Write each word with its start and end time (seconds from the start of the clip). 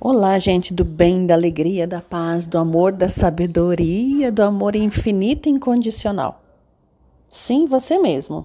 Olá, 0.00 0.38
gente 0.38 0.74
do 0.74 0.84
bem, 0.84 1.24
da 1.24 1.34
alegria, 1.34 1.86
da 1.86 2.00
paz, 2.00 2.48
do 2.48 2.58
amor, 2.58 2.92
da 2.92 3.08
sabedoria, 3.08 4.30
do 4.30 4.42
amor 4.42 4.74
infinito 4.74 5.48
e 5.48 5.52
incondicional. 5.52 6.42
Sim, 7.30 7.64
você 7.64 7.96
mesmo. 7.96 8.44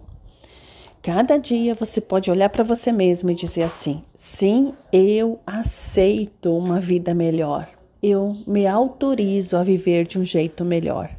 Cada 1.01 1.37
dia 1.37 1.73
você 1.73 1.99
pode 1.99 2.29
olhar 2.29 2.49
para 2.49 2.63
você 2.63 2.91
mesmo 2.91 3.31
e 3.31 3.35
dizer 3.35 3.63
assim: 3.63 4.03
sim, 4.15 4.73
eu 4.93 5.39
aceito 5.45 6.55
uma 6.55 6.79
vida 6.79 7.15
melhor. 7.15 7.67
Eu 8.01 8.37
me 8.45 8.67
autorizo 8.67 9.57
a 9.57 9.63
viver 9.63 10.05
de 10.05 10.19
um 10.19 10.23
jeito 10.23 10.63
melhor. 10.63 11.09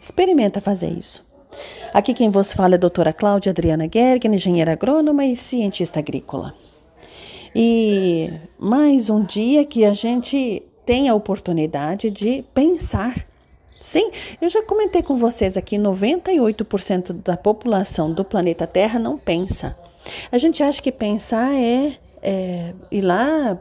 Experimenta 0.00 0.60
fazer 0.60 0.88
isso. 0.88 1.24
Aqui 1.92 2.14
quem 2.14 2.30
vos 2.30 2.52
fala 2.52 2.74
é 2.74 2.76
a 2.76 2.80
doutora 2.80 3.12
Cláudia 3.12 3.50
Adriana 3.50 3.88
Gergen, 3.92 4.34
engenheira 4.34 4.72
agrônoma 4.72 5.26
e 5.26 5.36
cientista 5.36 5.98
agrícola. 5.98 6.54
E 7.60 8.30
mais 8.56 9.10
um 9.10 9.24
dia 9.24 9.64
que 9.64 9.84
a 9.84 9.92
gente 9.92 10.62
tem 10.86 11.08
a 11.08 11.14
oportunidade 11.16 12.08
de 12.08 12.44
pensar. 12.54 13.26
Sim, 13.80 14.12
eu 14.40 14.48
já 14.48 14.62
comentei 14.62 15.02
com 15.02 15.16
vocês 15.16 15.56
aqui: 15.56 15.76
98% 15.76 17.14
da 17.14 17.36
população 17.36 18.12
do 18.12 18.24
planeta 18.24 18.64
Terra 18.64 19.00
não 19.00 19.18
pensa. 19.18 19.76
A 20.30 20.38
gente 20.38 20.62
acha 20.62 20.80
que 20.80 20.92
pensar 20.92 21.52
é, 21.52 21.98
é 22.22 22.74
ir 22.92 23.00
lá, 23.00 23.60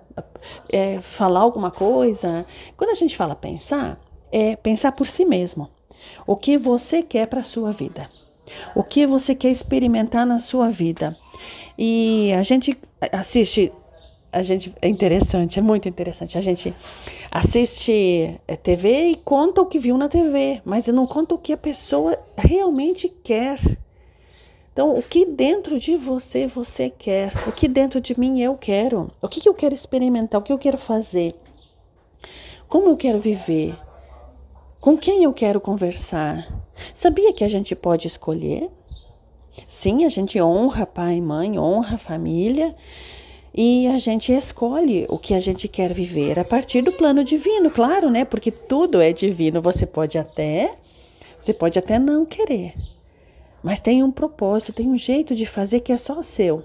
é 0.71 1.01
falar 1.01 1.39
alguma 1.39 1.71
coisa. 1.71 2.45
Quando 2.77 2.91
a 2.91 2.95
gente 2.95 3.17
fala 3.17 3.35
pensar, 3.35 3.99
é 4.31 4.55
pensar 4.55 4.91
por 4.91 5.07
si 5.07 5.25
mesmo. 5.25 5.71
O 6.27 6.35
que 6.35 6.55
você 6.55 7.01
quer 7.01 7.25
para 7.25 7.39
a 7.39 7.43
sua 7.43 7.71
vida? 7.71 8.07
O 8.75 8.83
que 8.83 9.07
você 9.07 9.33
quer 9.33 9.49
experimentar 9.49 10.23
na 10.23 10.37
sua 10.37 10.69
vida? 10.69 11.17
E 11.77 12.31
a 12.33 12.43
gente 12.43 12.77
assiste, 13.11 13.71
a 14.37 14.43
gente 14.43 14.71
é 14.81 14.87
interessante, 14.87 15.57
é 15.57 15.61
muito 15.61 15.89
interessante. 15.89 16.37
A 16.37 16.41
gente 16.41 16.73
assiste 17.31 18.39
é, 18.47 18.55
TV 18.55 19.09
e 19.09 19.15
conta 19.15 19.61
o 19.61 19.65
que 19.65 19.79
viu 19.79 19.97
na 19.97 20.07
TV, 20.07 20.61
mas 20.63 20.87
não 20.87 21.07
conta 21.07 21.33
o 21.33 21.39
que 21.39 21.51
a 21.51 21.57
pessoa 21.57 22.15
realmente 22.37 23.09
quer. 23.09 23.59
Então, 24.71 24.95
o 24.95 25.01
que 25.01 25.25
dentro 25.25 25.79
de 25.79 25.97
você 25.97 26.45
você 26.45 26.87
quer? 26.87 27.33
O 27.47 27.51
que 27.51 27.67
dentro 27.67 27.99
de 27.99 28.17
mim 28.19 28.39
eu 28.39 28.55
quero? 28.55 29.09
O 29.19 29.27
que, 29.27 29.41
que 29.41 29.49
eu 29.49 29.55
quero 29.55 29.73
experimentar? 29.73 30.39
O 30.39 30.43
que 30.43 30.53
eu 30.53 30.59
quero 30.59 30.77
fazer? 30.77 31.33
Como 32.67 32.89
eu 32.89 32.95
quero 32.95 33.19
viver? 33.19 33.75
Com 34.79 34.95
quem 34.95 35.23
eu 35.23 35.33
quero 35.33 35.59
conversar? 35.59 36.47
Sabia 36.93 37.33
que 37.33 37.43
a 37.43 37.47
gente 37.47 37.75
pode 37.75 38.05
escolher? 38.05 38.69
Sim, 39.67 40.05
a 40.05 40.09
gente 40.09 40.39
honra 40.39 40.85
pai 40.85 41.15
e 41.15 41.21
mãe, 41.21 41.57
honra 41.57 41.95
a 41.95 41.99
família 41.99 42.75
e 43.57 43.87
a 43.87 43.97
gente 43.97 44.31
escolhe 44.31 45.07
o 45.09 45.17
que 45.17 45.33
a 45.33 45.39
gente 45.39 45.67
quer 45.67 45.91
viver 45.91 46.37
a 46.37 46.45
partir 46.45 46.83
do 46.83 46.91
plano 46.91 47.23
divino, 47.23 47.71
claro, 47.71 48.07
né? 48.07 48.23
Porque 48.23 48.51
tudo 48.51 49.01
é 49.01 49.11
divino. 49.11 49.59
Você 49.63 49.83
pode 49.83 50.15
até, 50.19 50.77
você 51.39 51.55
pode 51.55 51.79
até 51.79 51.97
não 51.97 52.23
querer, 52.23 52.75
mas 53.63 53.81
tem 53.81 54.03
um 54.03 54.11
propósito, 54.11 54.71
tem 54.71 54.87
um 54.87 54.97
jeito 54.97 55.33
de 55.33 55.47
fazer 55.47 55.79
que 55.79 55.91
é 55.91 55.97
só 55.97 56.21
seu. 56.21 56.63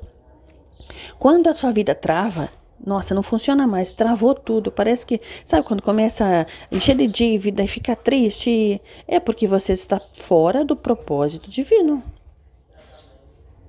Quando 1.18 1.46
a 1.46 1.54
sua 1.54 1.72
vida 1.72 1.94
trava, 1.94 2.50
nossa, 2.84 3.14
não 3.14 3.22
funciona 3.22 3.66
mais, 3.66 3.94
travou 3.94 4.34
tudo. 4.34 4.70
Parece 4.70 5.06
que, 5.06 5.18
sabe, 5.46 5.66
quando 5.66 5.82
começa 5.82 6.26
a 6.26 6.46
encher 6.76 6.96
de 6.96 7.06
dívida 7.06 7.62
e 7.62 7.68
fica 7.68 7.96
triste, 7.96 8.82
é 9.08 9.18
porque 9.18 9.46
você 9.46 9.72
está 9.72 9.98
fora 10.14 10.62
do 10.62 10.76
propósito 10.76 11.48
divino. 11.48 12.02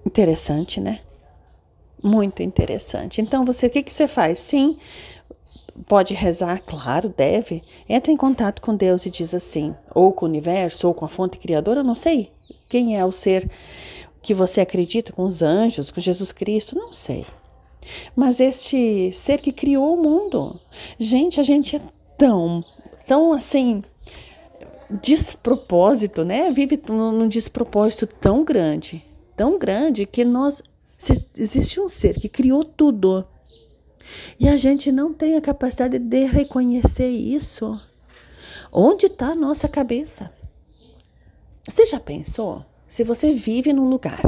Interessante, 0.06 0.82
né? 0.82 1.00
Muito 2.04 2.44
interessante. 2.44 3.22
Então, 3.22 3.46
você, 3.46 3.68
o 3.68 3.70
que, 3.70 3.82
que 3.82 3.94
você 3.94 4.08
faz? 4.08 4.38
Sim, 4.40 4.76
pode 5.88 6.14
rezar, 6.14 6.62
claro, 6.66 7.14
deve. 7.16 7.64
Entra 7.88 8.12
em 8.12 8.18
contato 8.18 8.62
com 8.62 8.76
Deus 8.76 9.06
e 9.06 9.10
diz 9.10 9.34
assim, 9.34 9.74
ou 9.96 10.12
com 10.12 10.26
o 10.26 10.30
universo, 10.30 10.88
ou 10.88 10.94
com 10.94 11.06
a 11.06 11.08
fonte 11.08 11.38
criadora, 11.38 11.80
eu 11.80 11.84
não 11.84 11.96
sei 11.96 12.32
quem 12.68 12.98
é 12.98 13.06
o 13.06 13.12
ser 13.12 13.50
que 14.22 14.34
você 14.34 14.62
acredita, 14.62 15.14
com 15.14 15.24
os 15.24 15.42
anjos, 15.42 15.92
com 15.92 16.02
Jesus 16.02 16.32
Cristo, 16.32 16.76
não 16.76 16.94
sei. 16.94 17.26
Mas 18.16 18.40
este 18.40 19.12
ser 19.14 19.40
que 19.40 19.52
criou 19.52 19.94
o 19.94 20.02
mundo. 20.02 20.60
Gente, 20.98 21.40
a 21.40 21.44
gente 21.44 21.76
é 21.76 21.82
tão, 22.18 22.64
tão 23.06 23.34
assim, 23.34 23.84
despropósito, 24.90 26.24
né? 26.24 26.50
Vive 26.52 26.82
num 26.90 27.28
despropósito 27.28 28.08
tão 28.08 28.44
grande 28.44 29.06
tão 29.36 29.58
grande 29.58 30.06
que 30.06 30.24
nós 30.24 30.62
existe 31.36 31.80
um 31.80 31.88
ser 31.88 32.20
que 32.20 32.30
criou 32.30 32.64
tudo. 32.64 33.26
E 34.40 34.48
a 34.48 34.58
gente 34.58 34.92
não 34.92 35.14
tem 35.14 35.36
a 35.36 35.42
capacidade 35.42 35.98
de 35.98 36.26
reconhecer 36.26 37.10
isso. 37.10 37.80
Onde 38.72 39.06
está 39.06 39.28
a 39.28 39.36
nossa 39.36 39.68
cabeça? 39.68 40.32
Você 41.68 41.86
já 41.86 42.00
pensou? 42.00 42.66
Se 42.88 43.04
você 43.04 43.34
vive 43.34 43.72
num 43.72 43.90
lugar 43.90 44.22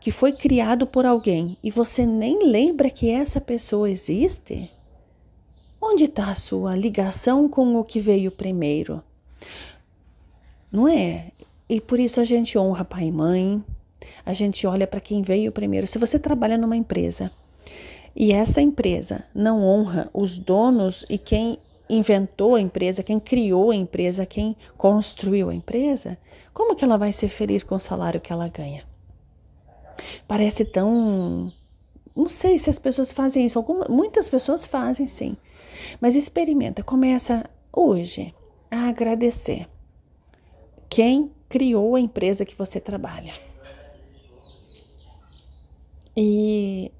que 0.00 0.10
foi 0.10 0.32
criado 0.32 0.86
por 0.86 1.06
alguém 1.06 1.56
e 1.62 1.70
você 1.70 2.04
nem 2.04 2.46
lembra 2.46 2.90
que 2.90 3.08
essa 3.08 3.40
pessoa 3.40 3.90
existe, 3.90 4.70
onde 5.80 6.04
está 6.04 6.30
a 6.30 6.34
sua 6.34 6.76
ligação 6.76 7.48
com 7.48 7.76
o 7.76 7.84
que 7.84 7.98
veio 7.98 8.30
primeiro? 8.30 9.02
Não 10.70 10.86
é? 10.86 11.32
E 11.68 11.80
por 11.80 11.98
isso 11.98 12.20
a 12.20 12.24
gente 12.24 12.58
honra 12.58 12.84
pai 12.84 13.04
e 13.04 13.12
mãe, 13.12 13.64
a 14.24 14.32
gente 14.32 14.66
olha 14.66 14.86
para 14.86 15.00
quem 15.00 15.22
veio 15.22 15.52
primeiro. 15.52 15.86
Se 15.86 15.98
você 15.98 16.18
trabalha 16.18 16.58
numa 16.58 16.76
empresa 16.76 17.30
e 18.14 18.32
essa 18.32 18.60
empresa 18.60 19.24
não 19.34 19.62
honra 19.62 20.08
os 20.12 20.38
donos 20.38 21.04
e 21.08 21.18
quem 21.18 21.58
inventou 21.88 22.54
a 22.54 22.60
empresa, 22.60 23.02
quem 23.02 23.20
criou 23.20 23.70
a 23.70 23.76
empresa, 23.76 24.24
quem 24.24 24.56
construiu 24.76 25.50
a 25.50 25.54
empresa, 25.54 26.18
como 26.52 26.74
que 26.74 26.84
ela 26.84 26.96
vai 26.96 27.12
ser 27.12 27.28
feliz 27.28 27.64
com 27.64 27.74
o 27.74 27.80
salário 27.80 28.20
que 28.20 28.32
ela 28.32 28.48
ganha? 28.48 28.84
Parece 30.26 30.64
tão. 30.64 31.52
Não 32.14 32.28
sei 32.28 32.58
se 32.58 32.70
as 32.70 32.78
pessoas 32.78 33.10
fazem 33.10 33.44
isso. 33.44 33.58
Algumas, 33.58 33.88
muitas 33.88 34.28
pessoas 34.28 34.64
fazem 34.64 35.06
sim. 35.06 35.36
Mas 36.00 36.14
experimenta, 36.14 36.82
começa 36.82 37.48
hoje 37.72 38.32
a 38.70 38.88
agradecer 38.88 39.68
quem 40.88 41.32
criou 41.48 41.96
a 41.96 42.00
empresa 42.00 42.44
que 42.44 42.54
você 42.54 42.80
trabalha 42.80 43.34
e 46.16 46.90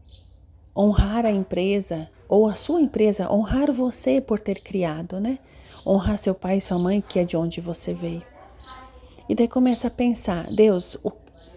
honrar 0.77 1.25
a 1.25 1.31
empresa 1.31 2.09
ou 2.29 2.49
a 2.49 2.55
sua 2.55 2.81
empresa, 2.81 3.31
honrar 3.31 3.71
você 3.71 4.21
por 4.21 4.39
ter 4.41 4.61
criado, 4.61 5.21
né? 5.21 5.39
Honrar 5.87 6.19
seu 6.19 6.35
pai 6.35 6.59
e 6.59 6.61
sua 6.61 6.79
mãe, 6.79 7.01
que 7.01 7.19
é 7.19 7.25
de 7.25 7.37
onde 7.37 7.61
você 7.61 7.93
veio. 7.93 8.23
E 9.29 9.35
daí 9.35 9.49
começa 9.49 9.89
a 9.89 9.91
pensar, 9.91 10.51
Deus, 10.51 10.97
o, 11.03 11.11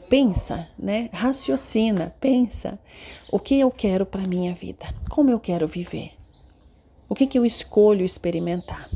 pensa, 0.10 0.68
né? 0.78 1.10
Raciocina, 1.12 2.16
pensa, 2.20 2.80
o 3.32 3.40
que 3.40 3.60
eu 3.60 3.72
quero 3.72 4.06
para 4.06 4.28
minha 4.28 4.54
vida? 4.54 4.86
Como 5.10 5.30
eu 5.30 5.40
quero 5.40 5.68
viver? 5.68 6.12
O 7.10 7.16
que, 7.16 7.26
que 7.26 7.40
eu 7.40 7.46
escolho 7.46 8.06
experimentar? 8.06 8.90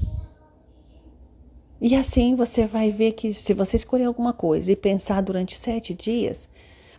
E 1.81 1.95
assim 1.95 2.35
você 2.35 2.65
vai 2.67 2.91
ver 2.91 3.13
que 3.13 3.33
se 3.33 3.53
você 3.53 3.75
escolher 3.75 4.05
alguma 4.05 4.33
coisa 4.33 4.71
e 4.71 4.75
pensar 4.75 5.21
durante 5.21 5.57
sete 5.57 5.93
dias, 5.93 6.47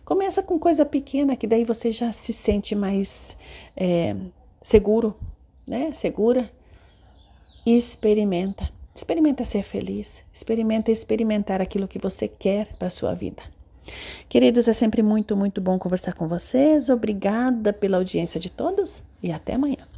Começa 0.05 0.43
com 0.43 0.59
coisa 0.59 0.85
pequena, 0.85 1.35
que 1.35 1.47
daí 1.47 1.63
você 1.63 1.91
já 1.91 2.11
se 2.11 2.33
sente 2.33 2.75
mais 2.75 3.37
é, 3.75 4.15
seguro, 4.61 5.15
né? 5.65 5.93
Segura. 5.93 6.49
E 7.65 7.77
experimenta. 7.77 8.69
Experimenta 8.93 9.45
ser 9.45 9.63
feliz. 9.63 10.23
Experimenta 10.33 10.91
experimentar 10.91 11.61
aquilo 11.61 11.87
que 11.87 11.97
você 11.97 12.27
quer 12.27 12.67
para 12.77 12.87
a 12.87 12.91
sua 12.91 13.13
vida. 13.13 13.41
Queridos, 14.27 14.67
é 14.67 14.73
sempre 14.73 15.01
muito, 15.01 15.35
muito 15.35 15.61
bom 15.61 15.79
conversar 15.79 16.13
com 16.13 16.27
vocês. 16.27 16.89
Obrigada 16.89 17.71
pela 17.71 17.97
audiência 17.97 18.39
de 18.39 18.49
todos 18.49 19.01
e 19.21 19.31
até 19.31 19.53
amanhã. 19.53 19.92